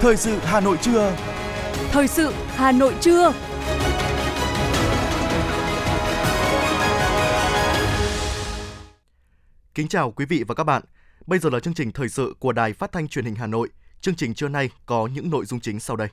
[0.00, 1.16] Thời sự Hà Nội trưa.
[1.90, 3.32] Thời sự Hà Nội trưa.
[9.74, 10.82] Kính chào quý vị và các bạn.
[11.26, 13.68] Bây giờ là chương trình thời sự của Đài Phát thanh Truyền hình Hà Nội.
[14.00, 16.08] Chương trình trưa nay có những nội dung chính sau đây.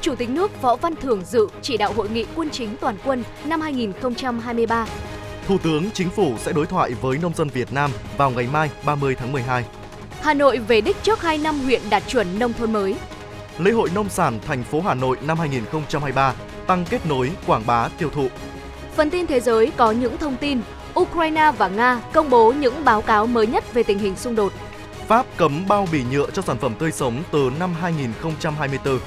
[0.00, 3.24] Chủ tịch nước Võ Văn Thưởng dự chỉ đạo hội nghị quân chính toàn quân
[3.44, 4.86] năm 2023.
[5.46, 8.70] Thủ tướng Chính phủ sẽ đối thoại với nông dân Việt Nam vào ngày mai
[8.84, 9.64] 30 tháng 12.
[10.22, 12.94] Hà Nội về đích trước 2 năm huyện đạt chuẩn nông thôn mới.
[13.58, 16.34] Lễ hội nông sản thành phố Hà Nội năm 2023
[16.66, 18.28] tăng kết nối, quảng bá, tiêu thụ.
[18.96, 20.60] Phần tin thế giới có những thông tin
[21.00, 24.52] Ukraine và Nga công bố những báo cáo mới nhất về tình hình xung đột.
[25.06, 29.00] Pháp cấm bao bì nhựa cho sản phẩm tươi sống từ năm 2024.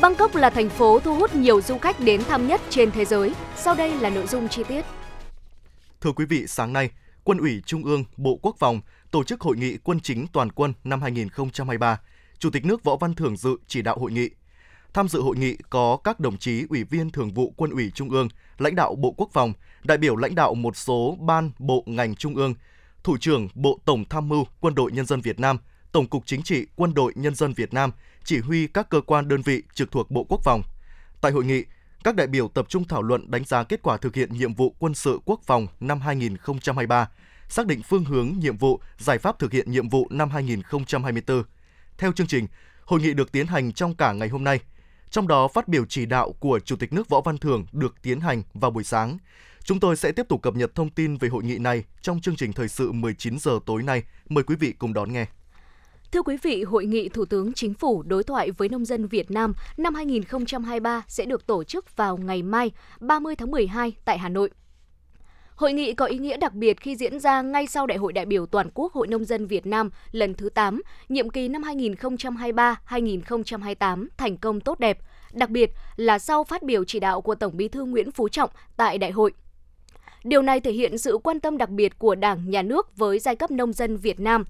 [0.00, 3.34] Bangkok là thành phố thu hút nhiều du khách đến thăm nhất trên thế giới.
[3.56, 4.84] Sau đây là nội dung chi tiết.
[6.00, 6.90] Thưa quý vị, sáng nay,
[7.24, 10.72] Quân ủy Trung ương, Bộ Quốc phòng tổ chức hội nghị quân chính toàn quân
[10.84, 12.00] năm 2023.
[12.38, 14.30] Chủ tịch nước Võ Văn Thưởng dự chỉ đạo hội nghị.
[14.92, 18.10] Tham dự hội nghị có các đồng chí Ủy viên Thường vụ Quân ủy Trung
[18.10, 19.52] ương, lãnh đạo Bộ Quốc phòng,
[19.84, 22.54] đại biểu lãnh đạo một số ban, bộ, ngành Trung ương,
[23.04, 25.58] Thủ trưởng Bộ Tổng Tham mưu Quân đội Nhân dân Việt Nam,
[25.92, 27.90] Tổng cục Chính trị Quân đội Nhân dân Việt Nam,
[28.24, 30.62] chỉ huy các cơ quan đơn vị trực thuộc Bộ Quốc phòng.
[31.20, 31.64] Tại hội nghị,
[32.04, 34.74] các đại biểu tập trung thảo luận đánh giá kết quả thực hiện nhiệm vụ
[34.78, 37.08] quân sự quốc phòng năm 2023,
[37.48, 41.42] xác định phương hướng nhiệm vụ, giải pháp thực hiện nhiệm vụ năm 2024.
[41.98, 42.46] Theo chương trình,
[42.84, 44.60] hội nghị được tiến hành trong cả ngày hôm nay.
[45.10, 48.20] Trong đó, phát biểu chỉ đạo của Chủ tịch nước Võ Văn Thưởng được tiến
[48.20, 49.18] hành vào buổi sáng.
[49.64, 52.36] Chúng tôi sẽ tiếp tục cập nhật thông tin về hội nghị này trong chương
[52.36, 54.02] trình thời sự 19 giờ tối nay.
[54.28, 55.26] Mời quý vị cùng đón nghe.
[56.14, 59.30] Thưa quý vị, Hội nghị Thủ tướng Chính phủ đối thoại với nông dân Việt
[59.30, 62.70] Nam năm 2023 sẽ được tổ chức vào ngày mai
[63.00, 64.50] 30 tháng 12 tại Hà Nội.
[65.56, 68.26] Hội nghị có ý nghĩa đặc biệt khi diễn ra ngay sau Đại hội đại
[68.26, 74.06] biểu toàn quốc Hội nông dân Việt Nam lần thứ 8, nhiệm kỳ năm 2023-2028
[74.16, 74.98] thành công tốt đẹp,
[75.32, 78.50] đặc biệt là sau phát biểu chỉ đạo của Tổng Bí thư Nguyễn Phú Trọng
[78.76, 79.32] tại đại hội.
[80.24, 83.36] Điều này thể hiện sự quan tâm đặc biệt của Đảng, Nhà nước với giai
[83.36, 84.44] cấp nông dân Việt Nam.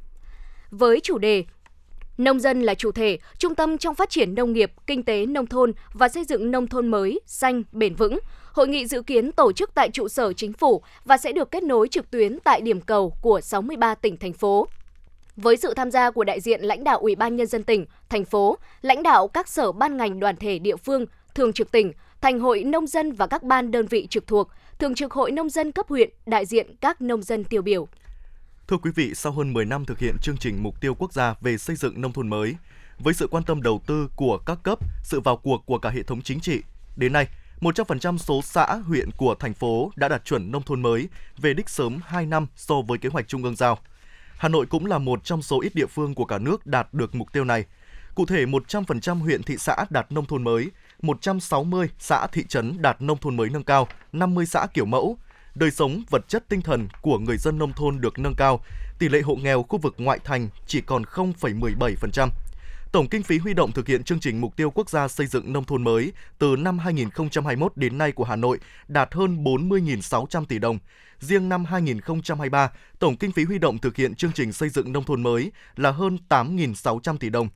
[0.79, 1.45] Với chủ đề
[2.19, 5.47] Nông dân là chủ thể, trung tâm trong phát triển nông nghiệp, kinh tế nông
[5.47, 8.19] thôn và xây dựng nông thôn mới, xanh, bền vững.
[8.53, 11.63] Hội nghị dự kiến tổ chức tại trụ sở chính phủ và sẽ được kết
[11.63, 14.67] nối trực tuyến tại điểm cầu của 63 tỉnh thành phố.
[15.37, 18.25] Với sự tham gia của đại diện lãnh đạo Ủy ban nhân dân tỉnh, thành
[18.25, 22.41] phố, lãnh đạo các sở ban ngành đoàn thể địa phương, thường trực tỉnh, thành
[22.41, 24.49] hội nông dân và các ban đơn vị trực thuộc,
[24.79, 27.89] thường trực hội nông dân cấp huyện, đại diện các nông dân tiêu biểu.
[28.69, 31.35] Thưa quý vị, sau hơn 10 năm thực hiện chương trình mục tiêu quốc gia
[31.41, 32.57] về xây dựng nông thôn mới,
[32.99, 36.03] với sự quan tâm đầu tư của các cấp, sự vào cuộc của cả hệ
[36.03, 36.63] thống chính trị,
[36.97, 37.29] đến nay,
[37.61, 41.09] 100% số xã, huyện của thành phố đã đạt chuẩn nông thôn mới
[41.39, 43.79] về đích sớm 2 năm so với kế hoạch trung ương giao.
[44.37, 47.15] Hà Nội cũng là một trong số ít địa phương của cả nước đạt được
[47.15, 47.65] mục tiêu này.
[48.15, 50.71] Cụ thể, 100% huyện thị xã đạt nông thôn mới,
[51.03, 55.19] 160 xã thị trấn đạt nông thôn mới nâng cao, 50 xã kiểu mẫu,
[55.55, 58.65] đời sống vật chất tinh thần của người dân nông thôn được nâng cao,
[58.99, 62.29] tỷ lệ hộ nghèo khu vực ngoại thành chỉ còn 0,17%.
[62.93, 65.53] Tổng kinh phí huy động thực hiện chương trình mục tiêu quốc gia xây dựng
[65.53, 70.59] nông thôn mới từ năm 2021 đến nay của Hà Nội đạt hơn 40.600 tỷ
[70.59, 70.79] đồng.
[71.21, 75.05] Riêng năm 2023, tổng kinh phí huy động thực hiện chương trình xây dựng nông
[75.05, 77.49] thôn mới là hơn 8.600 tỷ đồng.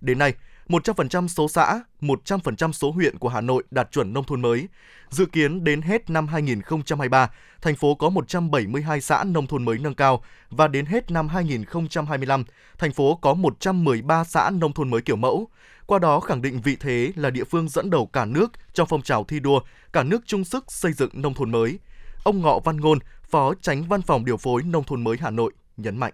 [0.00, 0.34] Đến nay,
[0.70, 4.68] 100% số xã, 100% số huyện của Hà Nội đạt chuẩn nông thôn mới.
[5.10, 7.30] Dự kiến đến hết năm 2023,
[7.62, 12.44] thành phố có 172 xã nông thôn mới nâng cao và đến hết năm 2025,
[12.78, 15.48] thành phố có 113 xã nông thôn mới kiểu mẫu.
[15.86, 19.02] Qua đó khẳng định vị thế là địa phương dẫn đầu cả nước trong phong
[19.02, 19.60] trào thi đua,
[19.92, 21.78] cả nước chung sức xây dựng nông thôn mới.
[22.24, 22.98] Ông Ngọ Văn Ngôn,
[23.30, 26.12] Phó Tránh Văn phòng Điều phối Nông thôn mới Hà Nội, nhấn mạnh.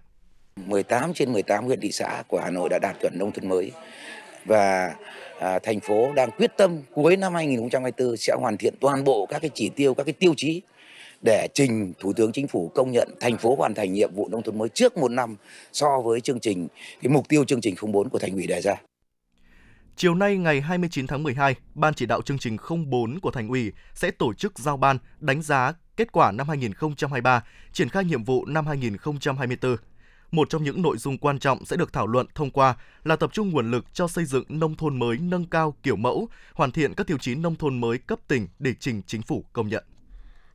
[0.57, 3.73] 18 trên 18 huyện thị xã của Hà Nội đã đạt chuẩn nông thôn mới
[4.47, 4.95] và
[5.41, 9.39] à, thành phố đang quyết tâm cuối năm 2024 sẽ hoàn thiện toàn bộ các
[9.43, 10.63] cái chỉ tiêu, các cái tiêu chí
[11.25, 14.43] để trình Thủ tướng Chính phủ công nhận thành phố hoàn thành nhiệm vụ nông
[14.43, 15.37] thôn mới trước một năm
[15.73, 16.69] so với chương trình
[17.03, 18.75] cái mục tiêu chương trình 04 của thành ủy đề ra.
[19.97, 22.57] Chiều nay ngày 29 tháng 12, Ban chỉ đạo chương trình
[22.91, 27.45] 04 của Thành ủy sẽ tổ chức giao ban đánh giá kết quả năm 2023,
[27.73, 29.77] triển khai nhiệm vụ năm 2024
[30.37, 33.31] một trong những nội dung quan trọng sẽ được thảo luận thông qua là tập
[33.33, 36.95] trung nguồn lực cho xây dựng nông thôn mới nâng cao kiểu mẫu, hoàn thiện
[36.95, 39.85] các tiêu chí nông thôn mới cấp tỉnh để trình chính phủ công nhận.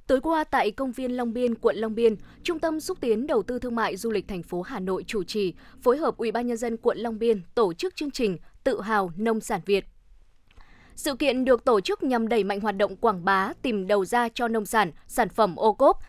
[0.07, 3.43] Tối qua tại công viên Long Biên, quận Long Biên, Trung tâm xúc tiến đầu
[3.43, 6.47] tư thương mại du lịch thành phố Hà Nội chủ trì, phối hợp Ủy ban
[6.47, 9.85] nhân dân quận Long Biên tổ chức chương trình Tự hào nông sản Việt.
[10.95, 14.29] Sự kiện được tổ chức nhằm đẩy mạnh hoạt động quảng bá, tìm đầu ra
[14.29, 15.99] cho nông sản, sản phẩm ô cốp,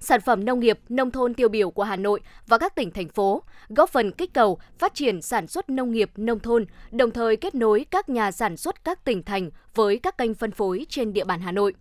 [0.00, 3.08] sản phẩm nông nghiệp, nông thôn tiêu biểu của Hà Nội và các tỉnh thành
[3.08, 7.36] phố, góp phần kích cầu phát triển sản xuất nông nghiệp nông thôn, đồng thời
[7.36, 11.12] kết nối các nhà sản xuất các tỉnh thành với các kênh phân phối trên
[11.12, 11.74] địa bàn Hà Nội.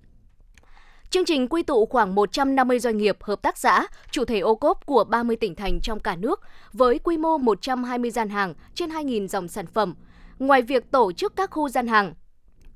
[1.10, 4.86] Chương trình quy tụ khoảng 150 doanh nghiệp, hợp tác xã, chủ thể ô cốp
[4.86, 6.42] của 30 tỉnh thành trong cả nước
[6.74, 9.96] với quy mô 120 gian hàng trên 2.000 dòng sản phẩm.
[10.40, 12.14] Ngoài việc tổ chức các khu gian hàng,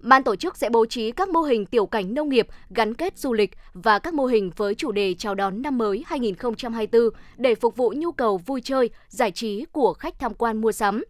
[0.02, 3.18] Ban tổ chức sẽ bố trí các mô hình tiểu cảnh nông nghiệp gắn kết
[3.18, 7.02] du lịch và các mô hình với chủ đề chào đón năm mới 2024
[7.38, 11.04] để phục vụ nhu cầu vui chơi, giải trí của khách tham quan mua sắm.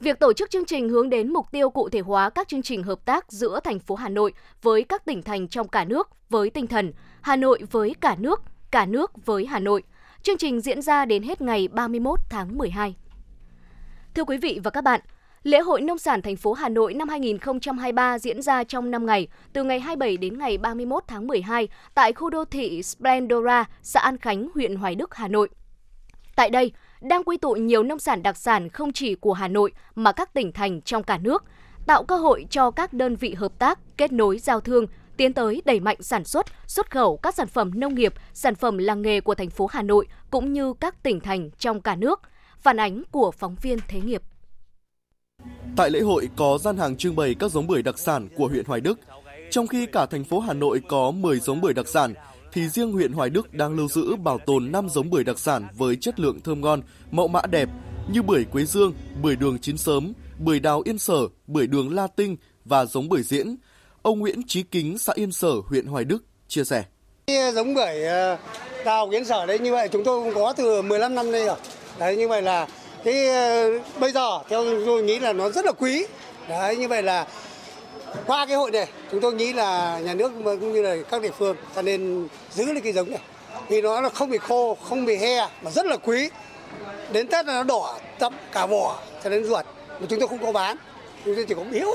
[0.00, 2.82] Việc tổ chức chương trình hướng đến mục tiêu cụ thể hóa các chương trình
[2.82, 4.32] hợp tác giữa thành phố Hà Nội
[4.62, 8.42] với các tỉnh thành trong cả nước với tinh thần Hà Nội với cả nước,
[8.70, 9.82] cả nước với Hà Nội.
[10.22, 12.94] Chương trình diễn ra đến hết ngày 31 tháng 12.
[14.14, 15.00] Thưa quý vị và các bạn,
[15.42, 19.28] Lễ hội nông sản thành phố Hà Nội năm 2023 diễn ra trong 5 ngày,
[19.52, 24.18] từ ngày 27 đến ngày 31 tháng 12 tại khu đô thị Splendora, xã An
[24.18, 25.48] Khánh, huyện Hoài Đức, Hà Nội.
[26.36, 29.72] Tại đây, đang quy tụ nhiều nông sản đặc sản không chỉ của Hà Nội
[29.94, 31.44] mà các tỉnh thành trong cả nước,
[31.86, 34.86] tạo cơ hội cho các đơn vị hợp tác, kết nối giao thương,
[35.16, 38.78] tiến tới đẩy mạnh sản xuất, xuất khẩu các sản phẩm nông nghiệp, sản phẩm
[38.78, 42.20] làng nghề của thành phố Hà Nội cũng như các tỉnh thành trong cả nước.
[42.58, 44.22] Phản ánh của phóng viên Thế nghiệp.
[45.76, 48.64] Tại lễ hội có gian hàng trưng bày các giống bưởi đặc sản của huyện
[48.64, 48.98] Hoài Đức.
[49.50, 52.14] Trong khi cả thành phố Hà Nội có 10 giống bưởi đặc sản,
[52.52, 55.66] thì riêng huyện Hoài Đức đang lưu giữ bảo tồn 5 giống bưởi đặc sản
[55.76, 57.68] với chất lượng thơm ngon, mẫu mã đẹp
[58.12, 58.92] như bưởi Quế Dương,
[59.22, 63.22] bưởi đường chín sớm, bưởi đào Yên Sở, bưởi đường La Tinh và giống bưởi
[63.22, 63.56] diễn.
[64.02, 66.84] Ông Nguyễn Chí Kính, xã Yên Sở, huyện Hoài Đức chia sẻ.
[67.54, 68.38] Giống bưởi ờ,
[68.84, 71.56] đào Yên Sở đấy như vậy chúng tôi cũng có từ 15 năm nay rồi.
[71.98, 72.66] Đấy như vậy là
[73.04, 76.06] Thế ờ, bây giờ, theo tôi nghĩ là nó rất là quý.
[76.48, 77.26] Đấy, như vậy là
[78.26, 81.30] qua cái hội này, chúng tôi nghĩ là nhà nước cũng như là các địa
[81.38, 83.20] phương ta nên giữ lấy cái giống này.
[83.68, 86.30] Vì nó là không bị khô, không bị he, mà rất là quý.
[87.12, 89.64] Đến tết là nó đỏ tậm cả vỏ, cho đến ruột.
[90.00, 90.76] Mà chúng tôi không có bán,
[91.24, 91.88] chúng tôi chỉ có biếu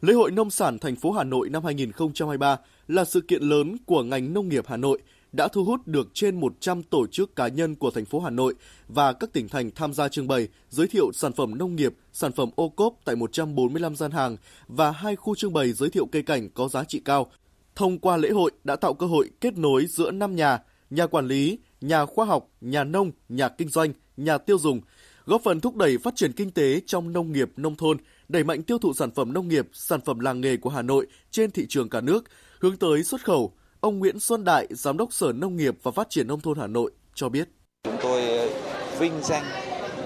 [0.00, 2.58] Lễ hội nông sản thành phố Hà Nội năm 2023
[2.88, 4.98] là sự kiện lớn của ngành nông nghiệp Hà Nội
[5.32, 8.54] đã thu hút được trên 100 tổ chức cá nhân của thành phố Hà Nội
[8.88, 12.32] và các tỉnh thành tham gia trưng bày, giới thiệu sản phẩm nông nghiệp, sản
[12.32, 14.36] phẩm ô cốp tại 145 gian hàng
[14.68, 17.30] và hai khu trưng bày giới thiệu cây cảnh có giá trị cao.
[17.74, 20.58] Thông qua lễ hội đã tạo cơ hội kết nối giữa năm nhà,
[20.90, 24.80] nhà quản lý, nhà khoa học, nhà nông, nhà kinh doanh, nhà tiêu dùng,
[25.24, 27.96] góp phần thúc đẩy phát triển kinh tế trong nông nghiệp nông thôn,
[28.28, 31.06] đẩy mạnh tiêu thụ sản phẩm nông nghiệp, sản phẩm làng nghề của Hà Nội
[31.30, 32.24] trên thị trường cả nước,
[32.60, 33.52] hướng tới xuất khẩu,
[33.82, 36.66] Ông Nguyễn Xuân Đại, Giám đốc Sở Nông nghiệp và Phát triển Nông thôn Hà
[36.66, 37.48] Nội cho biết.
[37.84, 38.48] Chúng tôi ờ,
[38.98, 39.44] vinh danh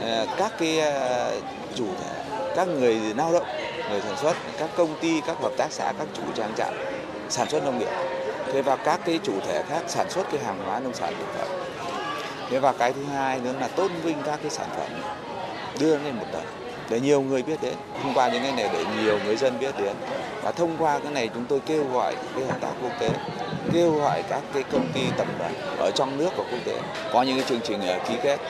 [0.01, 1.41] ờ, các cái ờ,
[1.75, 2.25] chủ thể,
[2.57, 3.47] các người lao động,
[3.91, 6.73] người sản xuất, các công ty, các hợp tác xã, các chủ trang trại
[7.29, 7.89] sản xuất nông nghiệp.
[8.53, 11.27] Thế và các cái chủ thể khác sản xuất cái hàng hóa nông sản thực
[11.35, 11.49] phẩm.
[12.51, 14.91] Thế và cái thứ hai nữa là tôn vinh các cái sản phẩm
[15.81, 16.47] đưa lên một tầng
[16.91, 19.75] để nhiều người biết đến thông qua những cái này để nhiều người dân biết
[19.79, 19.97] đến
[20.43, 23.11] và thông qua cái này chúng tôi kêu gọi cái hợp tác quốc tế
[23.73, 26.81] kêu gọi các cái công ty tập đoàn ở trong nước và quốc tế.
[27.13, 28.41] Có những cái chương trình ờ, ký kết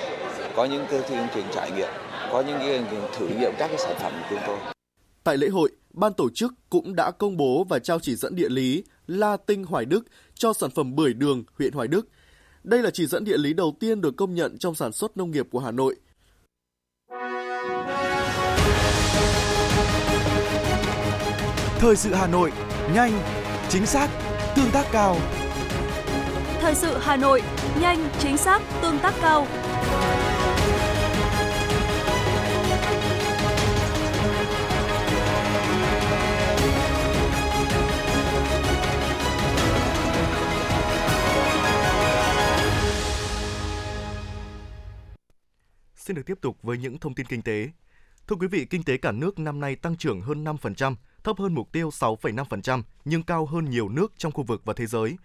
[0.56, 1.88] có những cái chương trình trải nghiệm
[2.32, 2.84] có những cái
[3.18, 4.56] thử nghiệm các cái sản phẩm của chúng tôi.
[5.24, 8.48] Tại lễ hội, ban tổ chức cũng đã công bố và trao chỉ dẫn địa
[8.48, 10.04] lý La Tinh Hoài Đức
[10.34, 12.08] cho sản phẩm bưởi đường huyện Hoài Đức.
[12.64, 15.30] Đây là chỉ dẫn địa lý đầu tiên được công nhận trong sản xuất nông
[15.30, 15.96] nghiệp của Hà Nội.
[21.78, 22.52] Thời sự Hà Nội,
[22.94, 23.12] nhanh,
[23.68, 24.08] chính xác,
[24.56, 25.16] tương tác cao.
[26.60, 27.42] Thời sự Hà Nội,
[27.80, 29.46] nhanh, chính xác, tương tác cao.
[45.96, 47.68] Xin được tiếp tục với những thông tin kinh tế.
[48.28, 50.94] Thưa quý vị, kinh tế cả nước năm nay tăng trưởng hơn 5%,
[51.26, 54.86] thấp hơn mục tiêu 6,5% nhưng cao hơn nhiều nước trong khu vực và thế
[54.86, 55.16] giới.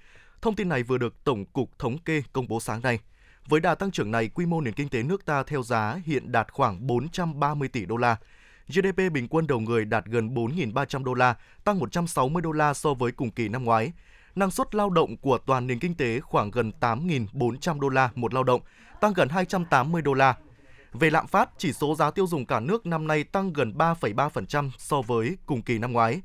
[0.42, 3.00] Thông tin này vừa được Tổng cục Thống kê công bố sáng nay.
[3.48, 6.32] Với đà tăng trưởng này, quy mô nền kinh tế nước ta theo giá hiện
[6.32, 8.18] đạt khoảng 430 tỷ đô la.
[8.68, 12.94] GDP bình quân đầu người đạt gần 4.300 đô la, tăng 160 đô la so
[12.94, 13.92] với cùng kỳ năm ngoái.
[14.36, 18.34] Năng suất lao động của toàn nền kinh tế khoảng gần 8.400 đô la một
[18.34, 18.62] lao động,
[19.02, 20.36] tăng gần 280 đô la
[20.94, 24.70] về lạm phát, chỉ số giá tiêu dùng cả nước năm nay tăng gần 3,3%
[24.78, 26.22] so với cùng kỳ năm ngoái,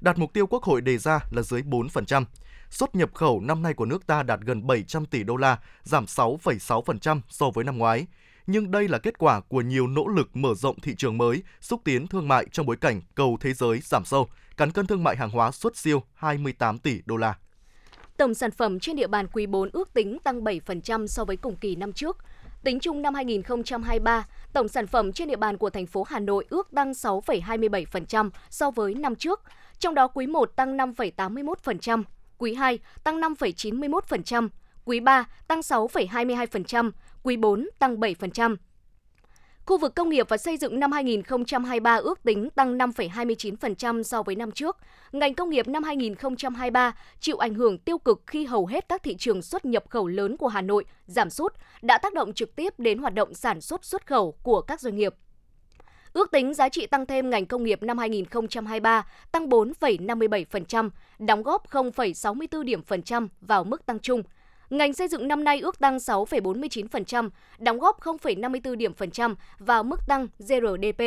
[0.00, 2.24] đạt mục tiêu Quốc hội đề ra là dưới 4%.
[2.70, 6.04] Xuất nhập khẩu năm nay của nước ta đạt gần 700 tỷ đô la, giảm
[6.04, 8.06] 6,6% so với năm ngoái.
[8.46, 11.80] Nhưng đây là kết quả của nhiều nỗ lực mở rộng thị trường mới, xúc
[11.84, 15.16] tiến thương mại trong bối cảnh cầu thế giới giảm sâu, cán cân thương mại
[15.16, 17.34] hàng hóa xuất siêu 28 tỷ đô la.
[18.16, 21.56] Tổng sản phẩm trên địa bàn quý 4 ước tính tăng 7% so với cùng
[21.56, 22.16] kỳ năm trước.
[22.66, 26.44] Tính chung năm 2023, tổng sản phẩm trên địa bàn của thành phố Hà Nội
[26.50, 29.42] ước tăng 6,27% so với năm trước,
[29.78, 32.02] trong đó quý 1 tăng 5,81%,
[32.38, 34.48] quý 2 tăng 5,91%,
[34.84, 36.90] quý 3 tăng 6,22%,
[37.22, 38.56] quý 4 tăng 7%.
[39.66, 44.34] Khu vực công nghiệp và xây dựng năm 2023 ước tính tăng 5,29% so với
[44.34, 44.76] năm trước.
[45.12, 49.16] Ngành công nghiệp năm 2023 chịu ảnh hưởng tiêu cực khi hầu hết các thị
[49.18, 52.78] trường xuất nhập khẩu lớn của Hà Nội giảm sút, đã tác động trực tiếp
[52.78, 55.14] đến hoạt động sản xuất xuất khẩu của các doanh nghiệp.
[56.12, 61.70] Ước tính giá trị tăng thêm ngành công nghiệp năm 2023 tăng 4,57%, đóng góp
[61.70, 64.22] 0,64 điểm phần trăm vào mức tăng chung–
[64.70, 69.82] Ngành xây dựng năm nay ước tăng 6,49%, đóng góp 0,54 điểm phần trăm vào
[69.82, 71.02] mức tăng GRDP.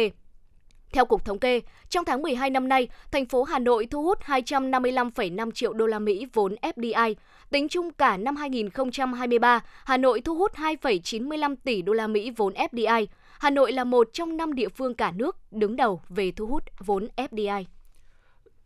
[0.91, 4.19] Theo Cục Thống kê, trong tháng 12 năm nay, thành phố Hà Nội thu hút
[4.21, 7.15] 255,5 triệu đô la Mỹ vốn FDI.
[7.49, 12.53] Tính chung cả năm 2023, Hà Nội thu hút 2,95 tỷ đô la Mỹ vốn
[12.53, 13.05] FDI.
[13.39, 16.63] Hà Nội là một trong năm địa phương cả nước đứng đầu về thu hút
[16.79, 17.63] vốn FDI.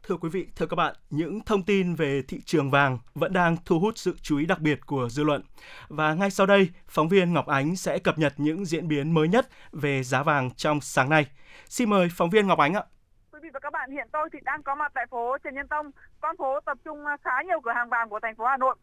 [0.08, 3.56] Thưa quý vị, thưa các bạn, những thông tin về thị trường vàng vẫn đang
[3.66, 5.42] thu hút sự chú ý đặc biệt của dư luận.
[5.88, 9.28] Và ngay sau đây, phóng viên Ngọc Ánh sẽ cập nhật những diễn biến mới
[9.28, 11.26] nhất về giá vàng trong sáng nay.
[11.66, 12.84] Xin mời phóng viên Ngọc Ánh ạ.
[13.32, 15.68] Quý vị và các bạn, hiện tôi thì đang có mặt tại phố Trần Nhân
[15.68, 15.92] Tông,
[16.22, 18.76] con phố tập trung à, khá nhiều cửa hàng vàng của thành phố Hà Nội.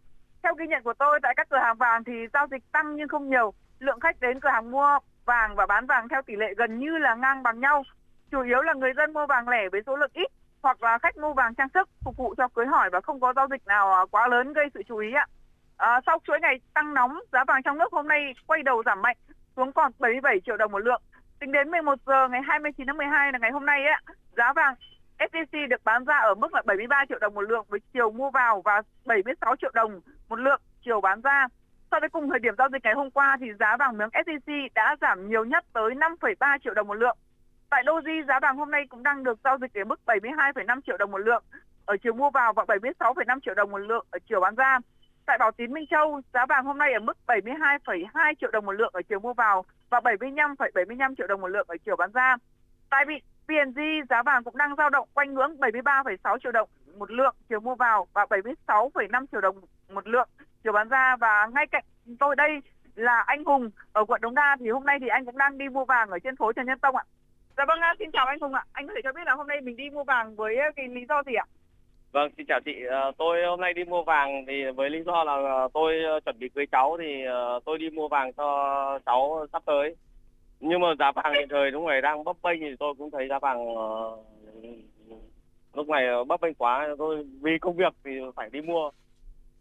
[0.42, 3.08] Theo ghi nhận của tôi, tại các cửa hàng vàng thì giao dịch tăng nhưng
[3.08, 3.52] không nhiều.
[3.78, 6.98] Lượng khách đến cửa hàng mua vàng và bán vàng theo tỷ lệ gần như
[6.98, 7.82] là ngang bằng nhau.
[8.30, 11.16] Chủ yếu là người dân mua vàng lẻ với số lượng ít hoặc là khách
[11.16, 13.92] mua vàng trang sức phục vụ cho cưới hỏi và không có giao dịch nào
[13.92, 15.26] à, quá lớn gây sự chú ý ạ.
[15.76, 19.02] À, sau chuỗi ngày tăng nóng, giá vàng trong nước hôm nay quay đầu giảm
[19.02, 19.16] mạnh
[19.56, 21.02] xuống còn 77 triệu đồng một lượng.
[21.40, 24.74] Tính đến 11 giờ ngày 29 tháng 12 là ngày hôm nay ấy, giá vàng
[25.18, 28.30] SJC được bán ra ở mức là 73 triệu đồng một lượng với chiều mua
[28.30, 31.46] vào và 76 triệu đồng một lượng chiều bán ra.
[31.90, 34.68] So với cùng thời điểm giao dịch ngày hôm qua thì giá vàng miếng SJC
[34.74, 37.16] đã giảm nhiều nhất tới 5,3 triệu đồng một lượng.
[37.70, 40.96] Tại Doji, giá vàng hôm nay cũng đang được giao dịch ở mức 72,5 triệu
[40.96, 41.44] đồng một lượng
[41.86, 44.78] ở chiều mua vào và 76,5 triệu đồng một lượng ở chiều bán ra.
[45.26, 48.72] Tại Bảo Tín Minh Châu, giá vàng hôm nay ở mức 72,2 triệu đồng một
[48.72, 52.36] lượng ở chiều mua vào và 75,75 triệu đồng một lượng ở chiều bán ra.
[52.90, 57.10] Tại vị PNG, giá vàng cũng đang dao động quanh ngưỡng 73,6 triệu đồng một
[57.10, 60.28] lượng chiều mua vào và 76,5 triệu đồng một lượng
[60.64, 61.84] chiều bán ra và ngay cạnh
[62.20, 62.60] tôi đây
[62.94, 65.68] là anh Hùng ở quận Đống Đa thì hôm nay thì anh cũng đang đi
[65.68, 67.04] mua vàng ở trên phố Trần Nhân Tông ạ.
[67.57, 68.64] Dạ vâng, à, xin chào anh Hùng ạ.
[68.73, 70.88] Anh có thể cho biết là hôm nay mình đi mua vàng với à, cái
[70.88, 71.45] lý do gì ạ?
[72.12, 72.73] Vâng, xin chào chị.
[72.90, 76.21] Ờ, tôi hôm nay đi mua vàng thì với lý do là ờ, tôi ờ,
[76.21, 77.25] chuẩn bị cưới cháu thì
[77.64, 79.97] tôi đi mua vàng cho cháu sắp tới.
[80.61, 83.28] Nhưng mà giá vàng hiện thời lúc này đang bấp bênh thì tôi cũng thấy
[83.28, 83.59] giá vàng
[85.75, 86.88] lúc này bấp bênh quá.
[86.99, 88.90] Tôi vì công việc thì phải đi mua.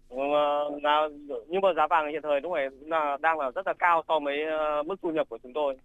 [0.10, 4.20] Nhưng mà giá vàng hiện thời lúc này là đang là rất là cao so
[4.20, 4.38] với
[4.86, 5.78] mức thu nhập của chúng tôi.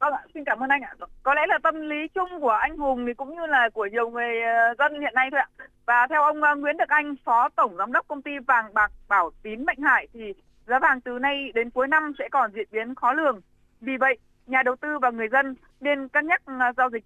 [0.00, 0.94] Vâng ạ, xin cảm ơn anh ạ.
[1.22, 4.10] Có lẽ là tâm lý chung của anh Hùng thì cũng như là của nhiều
[4.10, 5.48] người ờ, dân hiện nay thôi ạ.
[5.86, 8.92] Và theo ông ờ, Nguyễn Đức Anh, Phó Tổng Giám đốc Công ty Vàng Bạc
[9.08, 10.34] Bảo Tín Mạnh Hải thì
[10.66, 13.40] giá vàng từ nay đến cuối năm sẽ còn diễn biến khó lường.
[13.80, 17.04] Vì vậy, nhà đầu tư và người dân nên cân nhắc ờ, giao dịch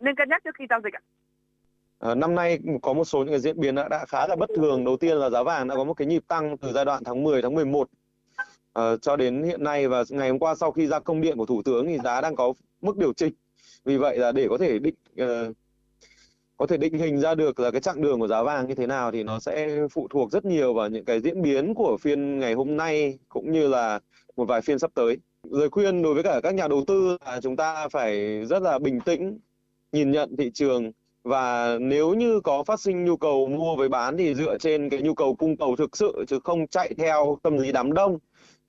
[0.00, 1.02] nên cân nhắc trước khi giao dịch ạ.
[1.98, 4.50] À, năm nay có một số những cái diễn biến đã, đã khá là bất
[4.56, 4.84] thường.
[4.84, 7.22] Đầu tiên là giá vàng đã có một cái nhịp tăng từ giai đoạn tháng
[7.22, 7.88] 10 tháng 11
[8.72, 11.46] Ờ, cho đến hiện nay và ngày hôm qua sau khi ra công điện của
[11.46, 13.32] thủ tướng thì giá đang có mức điều chỉnh.
[13.84, 15.56] Vì vậy là để có thể định uh,
[16.56, 18.86] có thể định hình ra được là cái chặng đường của giá vàng như thế
[18.86, 22.38] nào thì nó sẽ phụ thuộc rất nhiều vào những cái diễn biến của phiên
[22.38, 24.00] ngày hôm nay cũng như là
[24.36, 25.16] một vài phiên sắp tới.
[25.50, 28.78] Lời khuyên đối với cả các nhà đầu tư là chúng ta phải rất là
[28.78, 29.38] bình tĩnh,
[29.92, 30.92] nhìn nhận thị trường.
[31.22, 35.02] Và nếu như có phát sinh nhu cầu mua với bán thì dựa trên cái
[35.02, 38.18] nhu cầu cung cầu thực sự chứ không chạy theo tâm lý đám đông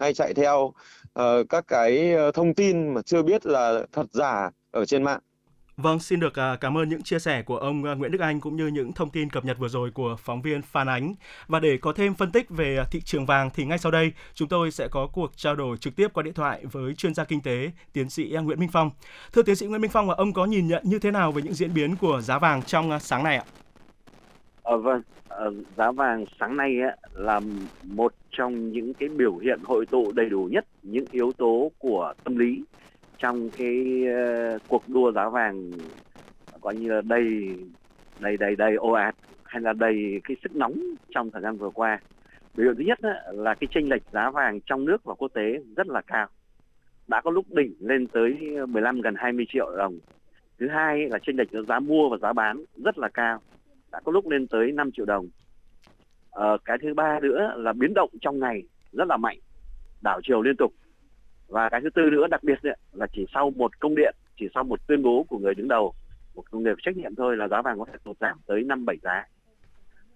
[0.01, 0.73] hay chạy theo
[1.19, 5.19] uh, các cái ờ, thông tin mà chưa biết là thật giả ở trên mạng.
[5.77, 8.39] Vâng, xin được à, cảm ơn những chia sẻ của ông à, Nguyễn Đức Anh
[8.39, 11.15] cũng như những thông tin cập nhật vừa rồi của phóng viên Phan Ánh.
[11.47, 14.11] Và để có thêm phân tích về à, thị trường vàng thì ngay sau đây
[14.33, 17.23] chúng tôi sẽ có cuộc trao đổi trực tiếp qua điện thoại với chuyên gia
[17.23, 18.91] kinh tế tiến sĩ Nguyễn Minh Phong.
[19.33, 21.53] Thưa tiến sĩ Nguyễn Minh Phong, ông có nhìn nhận như thế nào về những
[21.53, 23.43] diễn biến của giá vàng trong sáng nay ạ?
[24.63, 26.75] À, vâng, ờ, giá vàng sáng nay
[27.13, 27.39] là
[27.83, 32.13] một trong những cái biểu hiện hội tụ đầy đủ nhất những yếu tố của
[32.23, 32.63] tâm lý
[33.17, 34.03] trong cái
[34.55, 35.71] uh, cuộc đua giá vàng
[36.61, 37.55] coi như là đầy
[38.19, 41.69] đầy đầy đầy ồ ạt hay là đầy cái sức nóng trong thời gian vừa
[41.69, 41.99] qua.
[42.55, 42.99] Biểu hiện thứ nhất
[43.33, 46.27] là cái chênh lệch giá vàng trong nước và quốc tế rất là cao.
[47.07, 48.37] Đã có lúc đỉnh lên tới
[48.67, 49.99] 15 gần 20 triệu đồng.
[50.59, 53.41] Thứ hai là chênh lệch giá mua và giá bán rất là cao
[53.91, 55.27] đã có lúc lên tới 5 triệu đồng
[56.31, 59.37] À, cái thứ ba nữa là biến động trong ngày rất là mạnh,
[60.01, 60.73] đảo chiều liên tục.
[61.47, 64.47] Và cái thứ tư nữa đặc biệt ấy, là chỉ sau một công điện, chỉ
[64.53, 65.93] sau một tuyên bố của người đứng đầu,
[66.35, 68.85] một công việc trách nhiệm thôi là giá vàng có thể tụt giảm tới năm
[68.85, 69.25] bảy giá.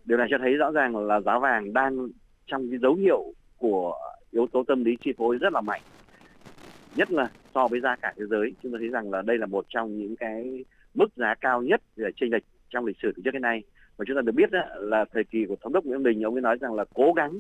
[0.06, 2.08] Điều này cho thấy rõ ràng là giá vàng đang
[2.48, 3.24] trong cái dấu hiệu
[3.58, 3.94] của
[4.32, 5.82] yếu tố tâm lý chi phối rất là mạnh
[6.96, 9.46] nhất là so với giá cả thế giới chúng ta thấy rằng là đây là
[9.46, 12.44] một trong những cái mức giá cao nhất về chênh lệch
[12.76, 13.64] trong lịch sử từ trước đến nay.
[13.98, 16.36] Và chúng ta được biết đó, là thời kỳ của thống đốc Nguyễn Bình ông
[16.36, 17.40] ấy nói rằng là cố gắng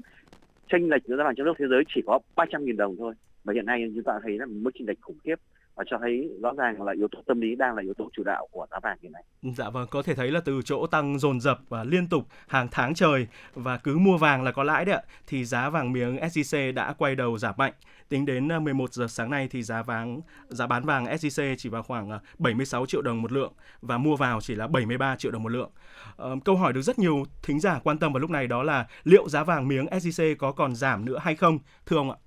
[0.71, 3.13] chênh lệch giữa giá vàng trong nước thế giới chỉ có 300.000 đồng thôi.
[3.43, 5.35] Và hiện nay chúng ta thấy là mức chênh lệch khủng khiếp
[5.75, 8.23] và cho thấy rõ ràng là yếu tố tâm lý đang là yếu tố chủ
[8.23, 9.23] đạo của giá vàng hiện nay.
[9.41, 12.67] Dạ vâng, có thể thấy là từ chỗ tăng dồn dập và liên tục hàng
[12.71, 16.17] tháng trời và cứ mua vàng là có lãi đấy ạ, thì giá vàng miếng
[16.17, 17.73] SJC đã quay đầu giảm mạnh.
[18.09, 21.69] Tính đến ờ, 11 giờ sáng nay thì giá vàng giá bán vàng SJC chỉ
[21.69, 25.31] vào khoảng ờ, 76 triệu đồng một lượng và mua vào chỉ là 73 triệu
[25.31, 25.71] đồng một lượng.
[26.15, 28.87] Ờ, câu hỏi được rất nhiều thính giả quan tâm vào lúc này đó là
[29.03, 32.17] liệu giá vàng miếng SJC có còn giảm nữa hay không, thưa ông ạ?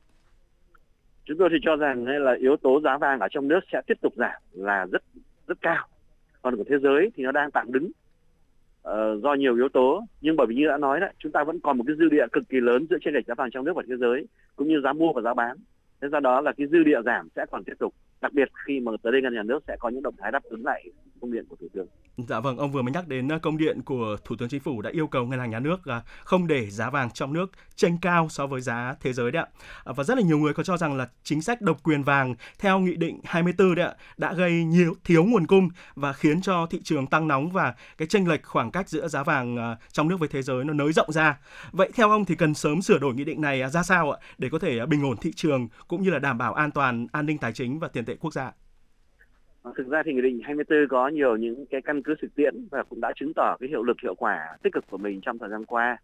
[1.28, 3.94] Chúng tôi thì cho rằng là yếu tố giá vàng ở trong nước sẽ tiếp
[4.00, 5.02] tục giảm là rất
[5.46, 5.86] rất cao.
[6.42, 10.04] Còn của thế giới thì nó đang tạm đứng uh, do nhiều yếu tố.
[10.20, 12.26] Nhưng bởi vì như đã nói đấy chúng ta vẫn còn một cái dư địa
[12.32, 14.80] cực kỳ lớn giữa trên lệch giá vàng trong nước và thế giới cũng như
[14.80, 15.56] giá mua và giá bán.
[16.02, 18.80] Thế do đó là cái dư địa giảm sẽ còn tiếp tục đặc biệt khi
[18.80, 20.84] mà tới đây ngân nhà nước sẽ có những động thái đáp ứng lại
[21.20, 21.86] công điện của thủ tướng.
[22.28, 24.82] Dạ vâng, ông vừa mới nhắc đến ờ, công điện của Thủ tướng Chính phủ
[24.82, 27.98] đã yêu cầu ngân hàng nhà nước ờ, không để giá vàng trong nước chênh
[27.98, 29.46] cao so với giá thế giới đấy ạ.
[29.84, 32.34] Ờ, và rất là nhiều người có cho rằng là chính sách độc quyền vàng
[32.58, 36.66] theo nghị định 24 đấy ạ đã gây nhiều thiếu nguồn cung và khiến cho
[36.66, 40.16] thị trường tăng nóng và cái chênh lệch khoảng cách giữa giá vàng trong nước
[40.20, 41.38] với thế giới nó nới rộng ra.
[41.72, 44.18] Vậy theo ông thì cần sớm sửa đổi nghị định này à, ra sao ạ
[44.38, 47.06] để có thể à, bình ổn thị trường cũng như là đảm bảo an toàn
[47.12, 48.52] an ninh tài chính và tiền tệ quốc gia?
[49.62, 52.54] Vâng, thực ra thì nghị định 24 có nhiều những cái căn cứ thực tiễn
[52.70, 55.38] và cũng đã chứng tỏ cái hiệu lực hiệu quả tích cực của mình trong
[55.38, 55.96] thời gian qua.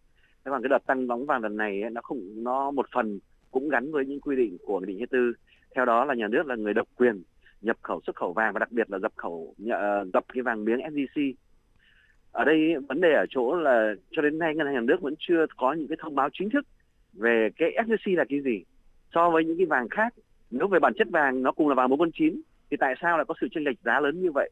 [0.45, 3.19] Thế còn cái đợt tăng bóng vàng lần này nó không, nó một phần
[3.51, 5.33] cũng gắn với những quy định của nghị định 24.
[5.75, 7.23] Theo đó là nhà nước là người độc quyền
[7.61, 10.65] nhập khẩu xuất khẩu vàng và đặc biệt là dập khẩu ờ, dập cái vàng
[10.65, 11.33] miếng SJC.
[12.31, 15.13] Ở đây vấn đề ở chỗ là cho đến nay ngân hàng nhà nước vẫn
[15.19, 16.65] chưa có những cái thông báo chính thức
[17.13, 18.63] về cái SJC là cái gì
[19.13, 20.13] so với những cái vàng khác,
[20.51, 23.17] nếu về bản chất vàng nó cùng là vàng bốn con chín thì tại sao
[23.17, 24.49] lại có sự chênh lệch giá lớn như vậy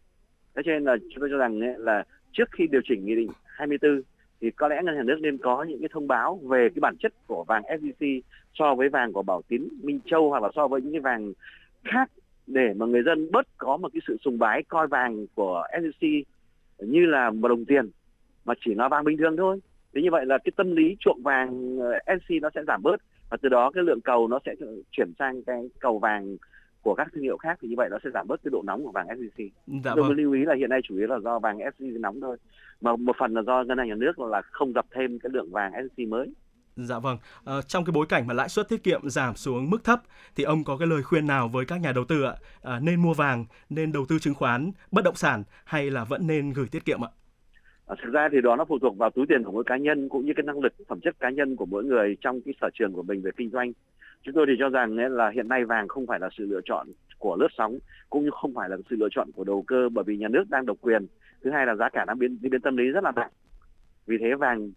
[0.55, 3.29] thế cho nên là chúng tôi cho rằng là trước khi điều chỉnh nghị định
[3.45, 4.01] 24
[4.41, 6.95] thì có lẽ ngân hàng nước nên có những cái thông báo về cái bản
[6.99, 8.21] chất của vàng SJC
[8.53, 11.33] so với vàng của Bảo Tín, Minh Châu hoặc là so với những cái vàng
[11.83, 12.11] khác
[12.47, 16.23] để mà người dân bớt có một cái sự sùng bái coi vàng của SJC
[16.79, 17.89] như là một đồng tiền
[18.45, 19.59] mà chỉ là vàng bình thường thôi.
[19.95, 22.95] Thế như vậy là cái tâm lý chuộng vàng ờ, SJC nó sẽ giảm bớt
[23.29, 24.55] và từ đó cái lượng cầu nó sẽ
[24.91, 26.37] chuyển sang cái cầu vàng
[26.83, 28.83] của các thương hiệu khác thì như vậy nó sẽ giảm bớt cái độ nóng
[28.83, 29.49] của vàng SJC.
[29.67, 30.17] Dạ Tôi vâng.
[30.17, 32.37] lưu ý là hiện nay chủ yếu là do vàng SJC nóng thôi,
[32.81, 35.51] mà một phần là do ngân hàng nhà nước là không dập thêm cái lượng
[35.51, 36.33] vàng SJC mới.
[36.75, 39.83] Dạ vâng, à, trong cái bối cảnh mà lãi suất tiết kiệm giảm xuống mức
[39.83, 40.01] thấp
[40.35, 42.35] thì ông có cái lời khuyên nào với các nhà đầu tư ạ?
[42.61, 46.27] À, nên mua vàng, nên đầu tư chứng khoán, bất động sản hay là vẫn
[46.27, 47.09] nên gửi tiết kiệm ạ?
[47.87, 50.09] À, thực ra thì đó nó phụ thuộc vào túi tiền của mỗi cá nhân
[50.09, 52.69] cũng như cái năng lực phẩm chất cá nhân của mỗi người trong cái sở
[52.73, 53.71] trường của mình về kinh doanh
[54.23, 56.87] chúng tôi thì cho rằng là hiện nay vàng không phải là sự lựa chọn
[57.17, 57.77] của lướt sóng,
[58.09, 60.43] cũng như không phải là sự lựa chọn của đầu cơ bởi vì nhà nước
[60.49, 61.07] đang độc quyền.
[61.43, 63.31] Thứ hai là giá cả đang biến biến tâm lý rất là mạnh.
[64.05, 64.71] Vì thế vàng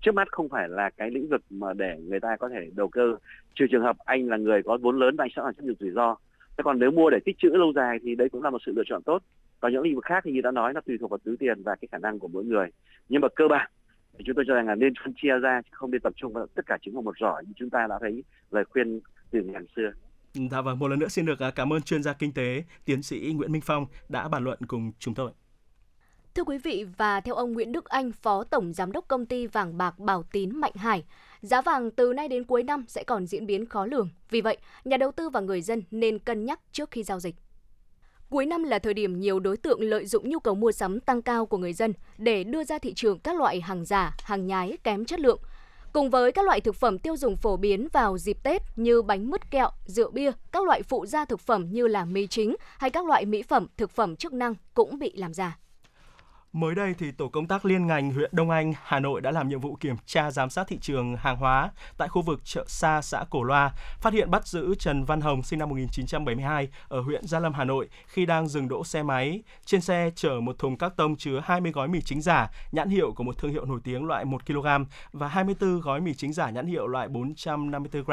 [0.00, 2.88] trước mắt không phải là cái lĩnh vực mà để người ta có thể đầu
[2.88, 3.16] cơ.
[3.54, 5.76] Trừ trường hợp anh là người có vốn lớn và anh sẵn sàng chấp nhận
[5.80, 6.16] rủi ro.
[6.56, 8.72] Thế còn nếu mua để tích trữ lâu dài thì đấy cũng là một sự
[8.76, 9.22] lựa chọn tốt.
[9.60, 11.62] Còn những lĩnh vực khác thì như đã nói nó tùy thuộc vào túi tiền
[11.62, 12.68] và cái khả năng của mỗi người.
[13.08, 13.70] Nhưng mà cơ bản
[14.18, 16.32] thì chúng tôi cho rằng là nên phân chia ra chứ không nên tập trung
[16.32, 19.42] vào tất cả chứng vào một giỏ như chúng ta đã thấy lời khuyên từ
[19.42, 19.90] ngày xưa.
[20.50, 23.02] Dạ vâng, một lần nữa xin được à, cảm ơn chuyên gia kinh tế tiến
[23.02, 25.30] sĩ Nguyễn Minh Phong đã bàn luận cùng chúng tôi.
[26.34, 29.46] Thưa quý vị, và theo ông Nguyễn Đức Anh, Phó Tổng Giám đốc Công ty
[29.46, 31.04] Vàng Bạc Bảo Tín Mạnh Hải,
[31.40, 34.08] giá vàng từ nay đến cuối năm sẽ còn diễn biến khó lường.
[34.30, 37.34] Vì vậy, nhà đầu tư và người dân nên cân nhắc trước khi giao dịch.
[38.30, 41.22] Cuối năm là thời điểm nhiều đối tượng lợi dụng nhu cầu mua sắm tăng
[41.22, 44.76] cao của người dân để đưa ra thị trường các loại hàng giả, hàng nhái
[44.84, 45.40] kém chất lượng.
[45.92, 49.30] Cùng với các loại thực phẩm tiêu dùng phổ biến vào dịp Tết như bánh
[49.30, 52.90] mứt kẹo, rượu bia, các loại phụ gia thực phẩm như là mì chính hay
[52.90, 55.58] các loại mỹ phẩm, thực phẩm chức năng cũng bị làm giả.
[56.52, 59.48] Mới đây thì tổ công tác liên ngành huyện Đông Anh, Hà Nội đã làm
[59.48, 63.02] nhiệm vụ kiểm tra giám sát thị trường hàng hóa tại khu vực chợ Sa
[63.02, 67.26] xã Cổ Loa, phát hiện bắt giữ Trần Văn Hồng sinh năm 1972 ở huyện
[67.26, 69.42] Gia Lâm Hà Nội khi đang dừng đỗ xe máy.
[69.64, 73.12] Trên xe chở một thùng các tông chứa 20 gói mì chính giả nhãn hiệu
[73.12, 74.66] của một thương hiệu nổi tiếng loại 1 kg
[75.12, 78.12] và 24 gói mì chính giả nhãn hiệu loại 454 g.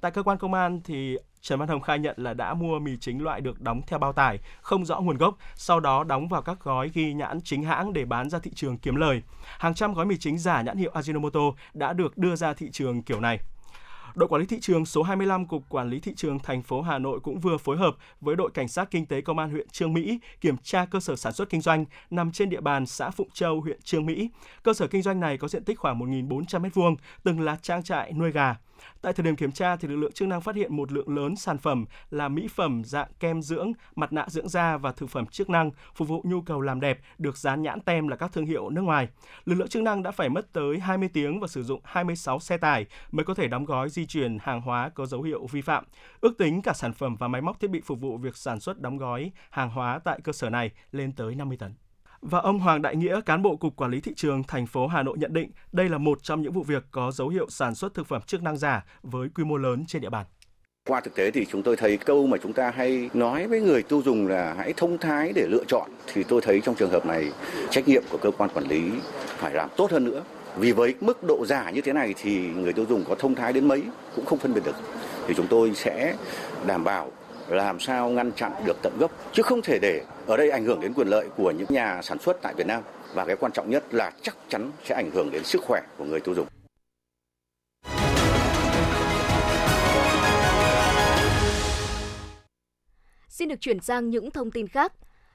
[0.00, 2.96] Tại cơ quan công an thì Trần Văn Hồng khai nhận là đã mua mì
[3.00, 6.42] chính loại được đóng theo bao tải, không rõ nguồn gốc, sau đó đóng vào
[6.42, 9.22] các gói ghi nhãn chính hãng để bán ra thị trường kiếm lời.
[9.58, 13.02] Hàng trăm gói mì chính giả nhãn hiệu Ajinomoto đã được đưa ra thị trường
[13.02, 13.38] kiểu này.
[14.14, 16.98] Đội quản lý thị trường số 25 Cục Quản lý thị trường thành phố Hà
[16.98, 19.92] Nội cũng vừa phối hợp với đội cảnh sát kinh tế công an huyện Trương
[19.92, 23.30] Mỹ kiểm tra cơ sở sản xuất kinh doanh nằm trên địa bàn xã Phụng
[23.32, 24.30] Châu, huyện Trương Mỹ.
[24.62, 28.12] Cơ sở kinh doanh này có diện tích khoảng 1.400 m2, từng là trang trại
[28.12, 28.56] nuôi gà.
[29.02, 31.36] Tại thời điểm kiểm tra thì lực lượng chức năng phát hiện một lượng lớn
[31.36, 35.26] sản phẩm là mỹ phẩm dạng kem dưỡng, mặt nạ dưỡng da và thực phẩm
[35.26, 38.46] chức năng phục vụ nhu cầu làm đẹp được dán nhãn tem là các thương
[38.46, 39.08] hiệu nước ngoài.
[39.44, 42.56] Lực lượng chức năng đã phải mất tới 20 tiếng và sử dụng 26 xe
[42.56, 45.84] tải mới có thể đóng gói di chuyển hàng hóa có dấu hiệu vi phạm.
[46.20, 48.80] Ước tính cả sản phẩm và máy móc thiết bị phục vụ việc sản xuất
[48.80, 51.74] đóng gói hàng hóa tại cơ sở này lên tới 50 tấn.
[52.22, 55.02] Và ông Hoàng Đại Nghĩa, cán bộ Cục Quản lý Thị trường thành phố Hà
[55.02, 57.94] Nội nhận định đây là một trong những vụ việc có dấu hiệu sản xuất
[57.94, 60.26] thực phẩm chức năng giả với quy mô lớn trên địa bàn.
[60.88, 63.82] Qua thực tế thì chúng tôi thấy câu mà chúng ta hay nói với người
[63.82, 67.06] tiêu dùng là hãy thông thái để lựa chọn thì tôi thấy trong trường hợp
[67.06, 67.32] này
[67.70, 68.90] trách nhiệm của cơ quan quản lý
[69.26, 70.22] phải làm tốt hơn nữa.
[70.56, 73.52] Vì với mức độ giả như thế này thì người tiêu dùng có thông thái
[73.52, 73.82] đến mấy
[74.16, 74.76] cũng không phân biệt được.
[75.26, 76.16] Thì chúng tôi sẽ
[76.66, 77.10] đảm bảo
[77.50, 80.80] làm sao ngăn chặn được tận gốc chứ không thể để ở đây ảnh hưởng
[80.80, 82.82] đến quyền lợi của những nhà sản xuất tại Việt Nam
[83.14, 86.04] và cái quan trọng nhất là chắc chắn sẽ ảnh hưởng đến sức khỏe của
[86.04, 86.46] người tiêu dùng.
[93.28, 94.92] Xin được chuyển sang những thông tin khác.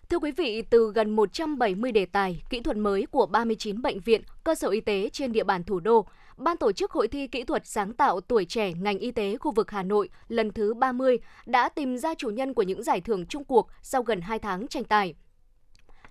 [0.10, 4.22] Thưa quý vị, từ gần 170 đề tài, kỹ thuật mới của 39 bệnh viện,
[4.44, 6.06] cơ sở y tế trên địa bàn thủ đô,
[6.38, 9.52] Ban tổ chức Hội thi Kỹ thuật sáng tạo tuổi trẻ ngành y tế khu
[9.52, 13.26] vực Hà Nội lần thứ 30 đã tìm ra chủ nhân của những giải thưởng
[13.26, 15.14] chung cuộc sau gần 2 tháng tranh tài.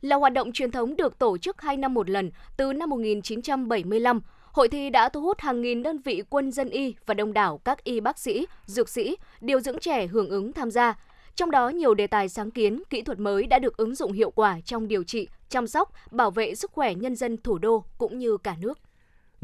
[0.00, 4.20] Là hoạt động truyền thống được tổ chức 2 năm một lần từ năm 1975,
[4.52, 7.60] Hội thi đã thu hút hàng nghìn đơn vị quân dân y và đông đảo
[7.64, 10.98] các y bác sĩ, dược sĩ, điều dưỡng trẻ hưởng ứng tham gia.
[11.34, 14.30] Trong đó, nhiều đề tài sáng kiến, kỹ thuật mới đã được ứng dụng hiệu
[14.30, 18.18] quả trong điều trị, chăm sóc, bảo vệ sức khỏe nhân dân thủ đô cũng
[18.18, 18.78] như cả nước.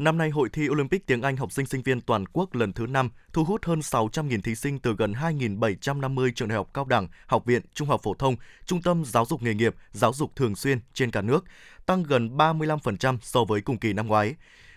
[0.01, 2.87] Năm nay, Hội thi Olympic tiếng Anh học sinh sinh viên toàn quốc lần thứ
[2.87, 7.07] 5 thu hút hơn 600.000 thí sinh từ gần 2.750 trường đại học cao đẳng,
[7.27, 8.35] học viện, trung học phổ thông,
[8.65, 11.45] trung tâm giáo dục nghề nghiệp, giáo dục thường xuyên trên cả nước,
[11.85, 14.35] tăng gần 35% so với cùng kỳ năm ngoái.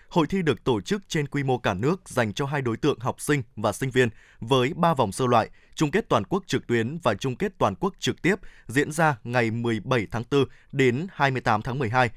[0.09, 2.99] Hội thi được tổ chức trên quy mô cả nước dành cho hai đối tượng
[2.99, 4.09] học sinh và sinh viên
[4.39, 7.75] với 3 vòng sơ loại, chung kết toàn quốc trực tuyến và chung kết toàn
[7.75, 8.35] quốc trực tiếp
[8.67, 12.09] diễn ra ngày 17 tháng 4 đến 28 tháng 12.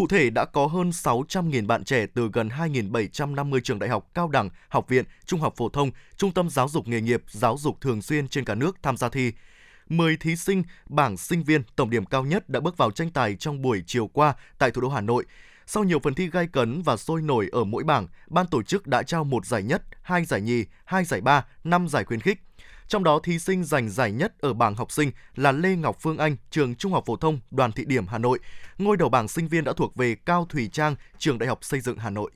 [0.00, 4.28] Cụ thể đã có hơn 600.000 bạn trẻ từ gần 2.750 trường đại học cao
[4.28, 7.80] đẳng, học viện, trung học phổ thông, trung tâm giáo dục nghề nghiệp, giáo dục
[7.80, 9.32] thường xuyên trên cả nước tham gia thi.
[9.88, 13.36] 10 thí sinh bảng sinh viên tổng điểm cao nhất đã bước vào tranh tài
[13.36, 15.24] trong buổi chiều qua tại thủ đô Hà Nội.
[15.66, 18.86] Sau nhiều phần thi gay cấn và sôi nổi ở mỗi bảng, ban tổ chức
[18.86, 22.38] đã trao một giải nhất, hai giải nhì, hai giải ba, năm giải khuyến khích.
[22.90, 26.18] Trong đó thí sinh giành giải nhất ở bảng học sinh là Lê Ngọc Phương
[26.18, 28.38] Anh, trường Trung học phổ thông Đoàn Thị Điểm Hà Nội.
[28.78, 31.80] Ngôi đầu bảng sinh viên đã thuộc về Cao Thủy Trang, trường Đại học Xây
[31.80, 32.30] dựng Hà Nội.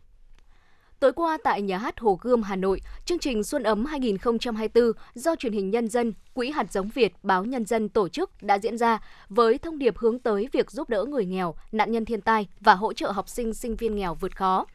[1.00, 5.36] Tối qua tại nhà hát Hồ Gươm Hà Nội, chương trình Xuân ấm 2024 do
[5.36, 8.78] truyền hình Nhân dân, Quỹ hạt giống Việt, báo Nhân dân tổ chức đã diễn
[8.78, 12.48] ra với thông điệp hướng tới việc giúp đỡ người nghèo, nạn nhân thiên tai
[12.60, 14.66] và hỗ trợ học sinh sinh viên nghèo vượt khó.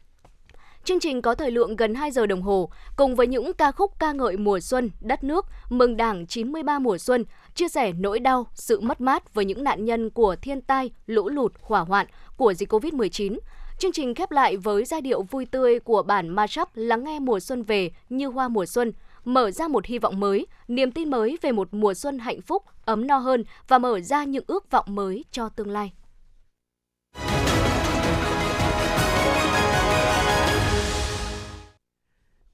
[0.84, 3.92] Chương trình có thời lượng gần 2 giờ đồng hồ, cùng với những ca khúc
[3.98, 8.46] ca ngợi mùa xuân, đất nước, mừng Đảng 93 mùa xuân, chia sẻ nỗi đau,
[8.54, 12.54] sự mất mát với những nạn nhân của thiên tai, lũ lụt, hỏa hoạn của
[12.54, 13.38] dịch Covid-19.
[13.78, 17.40] Chương trình khép lại với giai điệu vui tươi của bản mashup lắng nghe mùa
[17.40, 18.92] xuân về như hoa mùa xuân,
[19.24, 22.62] mở ra một hy vọng mới, niềm tin mới về một mùa xuân hạnh phúc,
[22.84, 25.92] ấm no hơn và mở ra những ước vọng mới cho tương lai.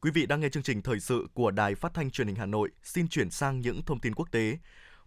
[0.01, 2.47] Quý vị đang nghe chương trình thời sự của Đài Phát thanh Truyền hình Hà
[2.47, 2.71] Nội.
[2.83, 4.59] Xin chuyển sang những thông tin quốc tế.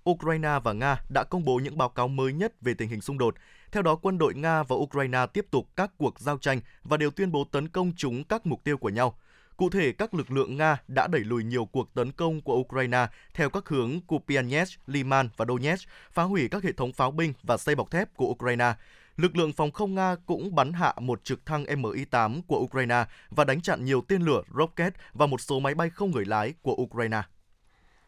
[0.10, 3.18] Ukraine và Nga đã công bố những báo cáo mới nhất về tình hình xung
[3.18, 3.36] đột.
[3.72, 7.12] Theo đó, quân đội Nga và Ukraine tiếp tục các cuộc giao tranh và đều
[7.12, 9.20] tuyên bố tấn công chúng các mục tiêu của nhau.
[9.58, 13.08] Cụ thể, các lực lượng Nga đã đẩy lùi nhiều cuộc tấn công của Ukraine
[13.34, 17.58] theo các hướng Kupiansk, Liman và Donetsk, phá hủy các hệ thống pháo binh và
[17.58, 18.74] xây bọc thép của Ukraine.
[19.20, 23.44] Lực lượng phòng không Nga cũng bắn hạ một trực thăng Mi-8 của Ukraine và
[23.44, 26.76] đánh chặn nhiều tên lửa rocket và một số máy bay không người lái của
[26.76, 27.22] Ukraine.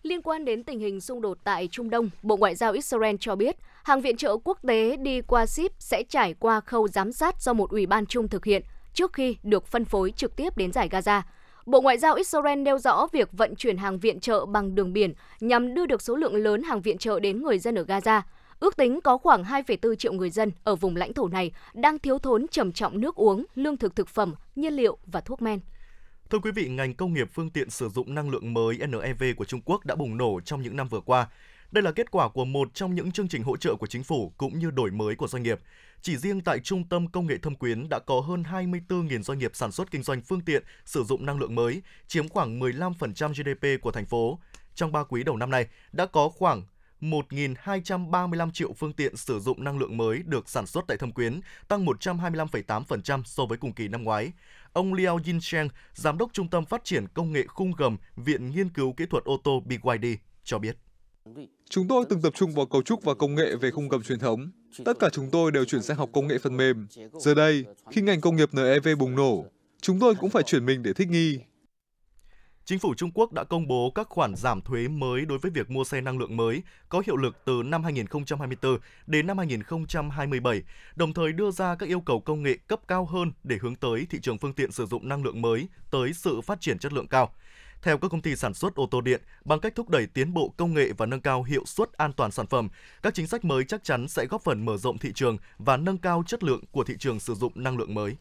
[0.03, 3.35] Liên quan đến tình hình xung đột tại Trung Đông, Bộ Ngoại giao Israel cho
[3.35, 7.41] biết hàng viện trợ quốc tế đi qua ship sẽ trải qua khâu giám sát
[7.41, 10.71] do một ủy ban chung thực hiện trước khi được phân phối trực tiếp đến
[10.71, 11.21] giải Gaza.
[11.65, 15.13] Bộ Ngoại giao Israel nêu rõ việc vận chuyển hàng viện trợ bằng đường biển
[15.39, 18.21] nhằm đưa được số lượng lớn hàng viện trợ đến người dân ở Gaza.
[18.61, 22.19] Ước tính có khoảng 2,4 triệu người dân ở vùng lãnh thổ này đang thiếu
[22.19, 25.59] thốn trầm trọng nước uống, lương thực thực phẩm, nhiên liệu và thuốc men.
[26.29, 29.45] Thưa quý vị, ngành công nghiệp phương tiện sử dụng năng lượng mới NEV của
[29.45, 31.27] Trung Quốc đã bùng nổ trong những năm vừa qua.
[31.71, 34.33] Đây là kết quả của một trong những chương trình hỗ trợ của chính phủ
[34.37, 35.59] cũng như đổi mới của doanh nghiệp.
[36.01, 39.51] Chỉ riêng tại Trung tâm Công nghệ Thâm Quyến đã có hơn 24.000 doanh nghiệp
[39.53, 43.81] sản xuất kinh doanh phương tiện sử dụng năng lượng mới, chiếm khoảng 15% GDP
[43.81, 44.39] của thành phố.
[44.75, 46.63] Trong 3 quý đầu năm nay, đã có khoảng
[47.01, 51.39] 1.235 triệu phương tiện sử dụng năng lượng mới được sản xuất tại Thâm Quyến,
[51.67, 54.31] tăng 125,8% so với cùng kỳ năm ngoái.
[54.73, 58.69] Ông Liao Yincheng, Giám đốc Trung tâm Phát triển Công nghệ Khung Gầm, Viện Nghiên
[58.69, 60.05] cứu Kỹ thuật ô tô BYD,
[60.43, 60.77] cho biết.
[61.69, 64.19] Chúng tôi từng tập trung vào cấu trúc và công nghệ về khung gầm truyền
[64.19, 64.51] thống.
[64.85, 66.87] Tất cả chúng tôi đều chuyển sang học công nghệ phần mềm.
[67.19, 69.45] Giờ đây, khi ngành công nghiệp NEV bùng nổ,
[69.81, 71.39] chúng tôi cũng phải chuyển mình để thích nghi.
[72.65, 75.69] Chính phủ Trung Quốc đã công bố các khoản giảm thuế mới đối với việc
[75.69, 80.63] mua xe năng lượng mới có hiệu lực từ năm 2024 đến năm 2027,
[80.95, 84.07] đồng thời đưa ra các yêu cầu công nghệ cấp cao hơn để hướng tới
[84.09, 87.07] thị trường phương tiện sử dụng năng lượng mới tới sự phát triển chất lượng
[87.07, 87.33] cao.
[87.81, 90.53] Theo các công ty sản xuất ô tô điện, bằng cách thúc đẩy tiến bộ
[90.57, 92.69] công nghệ và nâng cao hiệu suất an toàn sản phẩm,
[93.03, 95.97] các chính sách mới chắc chắn sẽ góp phần mở rộng thị trường và nâng
[95.97, 98.15] cao chất lượng của thị trường sử dụng năng lượng mới.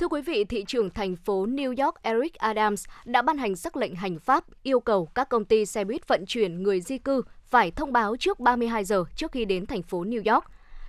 [0.00, 3.76] Thưa quý vị, thị trưởng thành phố New York Eric Adams đã ban hành sắc
[3.76, 7.22] lệnh hành pháp yêu cầu các công ty xe buýt vận chuyển người di cư
[7.44, 10.44] phải thông báo trước 32 giờ trước khi đến thành phố New York.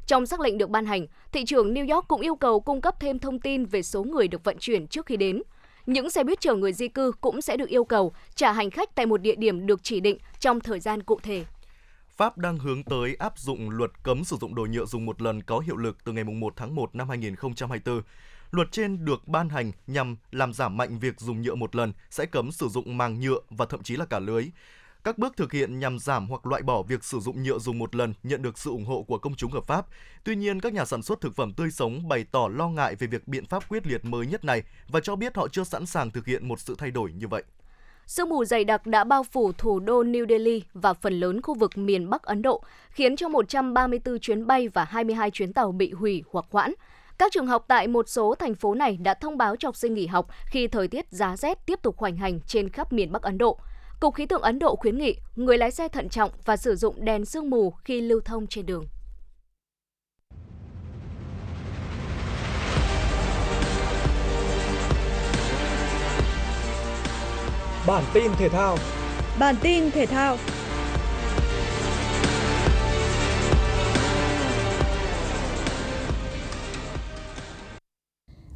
[0.08, 2.95] Trong sắc lệnh được ban hành, thị trưởng New York cũng yêu cầu cung cấp
[3.00, 5.41] thêm thông tin về số người được vận chuyển trước khi đến.
[5.86, 8.95] Những xe buýt chở người di cư cũng sẽ được yêu cầu trả hành khách
[8.95, 11.45] tại một địa điểm được chỉ định trong thời gian cụ thể.
[12.08, 15.43] Pháp đang hướng tới áp dụng luật cấm sử dụng đồ nhựa dùng một lần
[15.43, 18.02] có hiệu lực từ ngày 1 tháng 1 năm 2024.
[18.51, 22.25] Luật trên được ban hành nhằm làm giảm mạnh việc dùng nhựa một lần, sẽ
[22.25, 24.45] cấm sử dụng màng nhựa và thậm chí là cả lưới.
[25.03, 27.95] Các bước thực hiện nhằm giảm hoặc loại bỏ việc sử dụng nhựa dùng một
[27.95, 29.85] lần nhận được sự ủng hộ của công chúng hợp pháp.
[30.23, 33.07] Tuy nhiên, các nhà sản xuất thực phẩm tươi sống bày tỏ lo ngại về
[33.07, 36.11] việc biện pháp quyết liệt mới nhất này và cho biết họ chưa sẵn sàng
[36.11, 37.43] thực hiện một sự thay đổi như vậy.
[38.05, 41.53] Sương mù dày đặc đã bao phủ thủ đô New Delhi và phần lớn khu
[41.53, 45.91] vực miền Bắc Ấn Độ, khiến cho 134 chuyến bay và 22 chuyến tàu bị
[45.91, 46.73] hủy hoặc hoãn.
[47.21, 49.93] Các trường học tại một số thành phố này đã thông báo cho học sinh
[49.93, 53.21] nghỉ học khi thời tiết giá rét tiếp tục hoành hành trên khắp miền Bắc
[53.21, 53.60] Ấn Độ.
[53.99, 57.05] Cục Khí tượng Ấn Độ khuyến nghị người lái xe thận trọng và sử dụng
[57.05, 58.86] đèn sương mù khi lưu thông trên đường.
[67.88, 68.77] Bản tin thể thao
[69.39, 70.38] Bản tin thể thao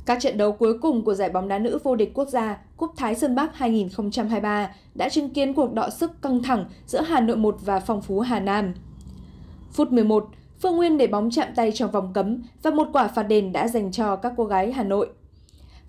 [0.05, 2.91] Các trận đấu cuối cùng của giải bóng đá nữ vô địch quốc gia Cúp
[2.97, 7.37] Thái Sơn Bắc 2023 đã chứng kiến cuộc đọ sức căng thẳng giữa Hà Nội
[7.37, 8.73] 1 và Phong Phú Hà Nam.
[9.71, 10.29] Phút 11,
[10.61, 13.67] Phương Nguyên để bóng chạm tay trong vòng cấm và một quả phạt đền đã
[13.67, 15.09] dành cho các cô gái Hà Nội.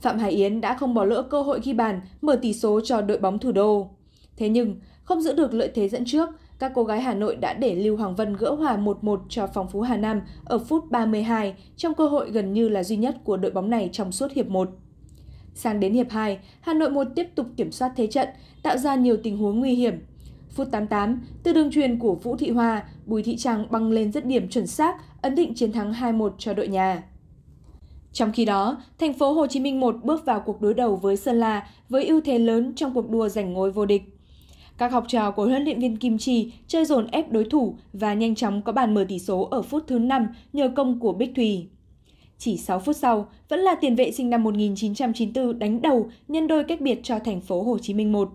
[0.00, 3.00] Phạm Hải Yến đã không bỏ lỡ cơ hội ghi bàn mở tỷ số cho
[3.00, 3.90] đội bóng thủ đô.
[4.36, 7.52] Thế nhưng, không giữ được lợi thế dẫn trước, các cô gái Hà Nội đã
[7.54, 11.54] để Lưu Hoàng Vân gỡ hòa 1-1 cho phòng phú Hà Nam ở phút 32
[11.76, 14.46] trong cơ hội gần như là duy nhất của đội bóng này trong suốt hiệp
[14.46, 14.68] 1.
[15.54, 18.28] Sang đến hiệp 2, Hà Nội 1 tiếp tục kiểm soát thế trận,
[18.62, 20.04] tạo ra nhiều tình huống nguy hiểm.
[20.50, 24.26] Phút 88, từ đường truyền của Vũ Thị Hoa, Bùi Thị Trang băng lên dứt
[24.26, 27.02] điểm chuẩn xác, ấn định chiến thắng 2-1 cho đội nhà.
[28.12, 31.16] Trong khi đó, thành phố Hồ Chí Minh 1 bước vào cuộc đối đầu với
[31.16, 34.15] Sơn La với ưu thế lớn trong cuộc đua giành ngôi vô địch.
[34.78, 38.14] Các học trò của huấn luyện viên Kim Chi chơi dồn ép đối thủ và
[38.14, 41.32] nhanh chóng có bàn mở tỷ số ở phút thứ 5 nhờ công của Bích
[41.36, 41.66] Thùy.
[42.38, 46.64] Chỉ 6 phút sau, vẫn là tiền vệ sinh năm 1994 đánh đầu nhân đôi
[46.64, 48.30] cách biệt cho thành phố Hồ Chí Minh 1.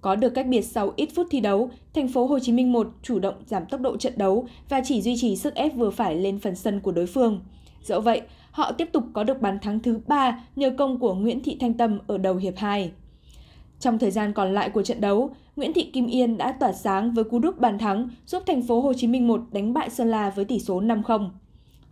[0.00, 2.88] Có được cách biệt sau ít phút thi đấu, thành phố Hồ Chí Minh 1
[3.02, 6.16] chủ động giảm tốc độ trận đấu và chỉ duy trì sức ép vừa phải
[6.16, 7.40] lên phần sân của đối phương.
[7.82, 11.42] Dẫu vậy, họ tiếp tục có được bàn thắng thứ 3 nhờ công của Nguyễn
[11.42, 12.90] Thị Thanh Tâm ở đầu hiệp 2.
[13.80, 17.14] Trong thời gian còn lại của trận đấu, Nguyễn Thị Kim Yên đã tỏa sáng
[17.14, 20.10] với cú đúp bàn thắng giúp thành phố Hồ Chí Minh 1 đánh bại Sơn
[20.10, 21.28] La với tỷ số 5-0.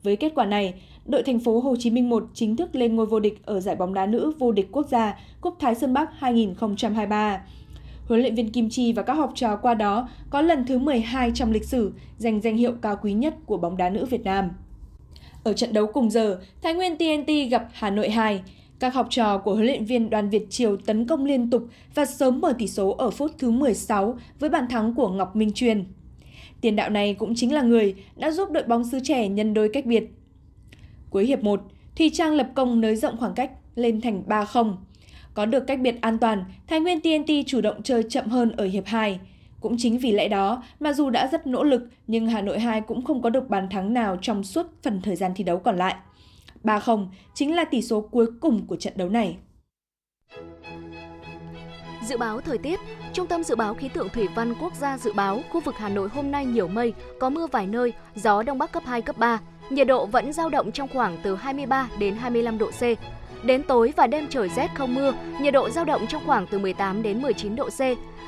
[0.03, 0.75] Với kết quả này,
[1.07, 3.77] đội thành phố Hồ Chí Minh 1 chính thức lên ngôi vô địch ở giải
[3.77, 7.40] bóng đá nữ vô địch quốc gia Cúp Thái Sơn Bắc 2023.
[8.09, 11.31] Huấn luyện viên Kim Chi và các học trò qua đó có lần thứ 12
[11.35, 14.51] trong lịch sử giành danh hiệu cao quý nhất của bóng đá nữ Việt Nam.
[15.44, 18.42] Ở trận đấu cùng giờ, Thái Nguyên TNT gặp Hà Nội 2.
[18.79, 22.05] Các học trò của huấn luyện viên Đoàn Việt Triều tấn công liên tục và
[22.05, 25.85] sớm mở tỷ số ở phút thứ 16 với bàn thắng của Ngọc Minh Truyền.
[26.61, 29.71] Tiền đạo này cũng chính là người đã giúp đội bóng xứ trẻ nhân đôi
[29.73, 30.05] cách biệt.
[31.11, 31.63] Cuối hiệp 1,
[31.97, 34.75] Thùy Trang lập công nới rộng khoảng cách lên thành 3-0.
[35.35, 38.65] Có được cách biệt an toàn, Thái Nguyên TNT chủ động chơi chậm hơn ở
[38.65, 39.21] hiệp 2.
[39.61, 42.81] Cũng chính vì lẽ đó mà dù đã rất nỗ lực nhưng Hà Nội 2
[42.81, 45.77] cũng không có được bàn thắng nào trong suốt phần thời gian thi đấu còn
[45.77, 45.95] lại.
[46.64, 49.37] 3-0 chính là tỷ số cuối cùng của trận đấu này.
[52.07, 52.81] Dự báo thời tiết,
[53.12, 55.88] Trung tâm Dự báo Khí tượng Thủy văn Quốc gia dự báo khu vực Hà
[55.88, 59.18] Nội hôm nay nhiều mây, có mưa vài nơi, gió Đông Bắc cấp 2, cấp
[59.18, 59.40] 3.
[59.70, 62.83] Nhiệt độ vẫn dao động trong khoảng từ 23 đến 25 độ C.
[63.44, 66.59] Đến tối và đêm trời rét không mưa, nhiệt độ dao động trong khoảng từ
[66.59, 67.81] 18 đến 19 độ C.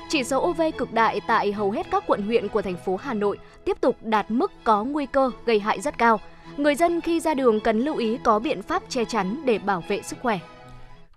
[0.09, 3.15] Chỉ số UV cực đại tại hầu hết các quận huyện của thành phố Hà
[3.15, 6.21] Nội tiếp tục đạt mức có nguy cơ gây hại rất cao.
[6.57, 9.85] Người dân khi ra đường cần lưu ý có biện pháp che chắn để bảo
[9.89, 10.39] vệ sức khỏe.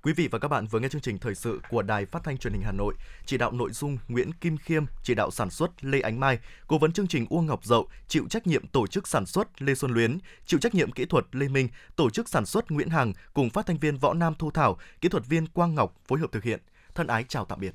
[0.03, 2.37] Quý vị và các bạn vừa nghe chương trình thời sự của Đài Phát thanh
[2.37, 2.93] Truyền hình Hà Nội,
[3.25, 6.77] chỉ đạo nội dung Nguyễn Kim Khiêm, chỉ đạo sản xuất Lê Ánh Mai, cố
[6.77, 9.91] vấn chương trình Uông Ngọc Dậu, chịu trách nhiệm tổ chức sản xuất Lê Xuân
[9.91, 13.49] Luyến, chịu trách nhiệm kỹ thuật Lê Minh, tổ chức sản xuất Nguyễn Hằng cùng
[13.49, 16.43] phát thanh viên Võ Nam Thu Thảo, kỹ thuật viên Quang Ngọc phối hợp thực
[16.43, 16.59] hiện.
[16.95, 17.73] Thân ái chào tạm biệt.